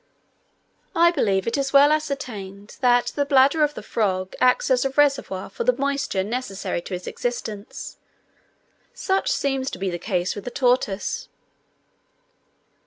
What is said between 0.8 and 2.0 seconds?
I believe it is well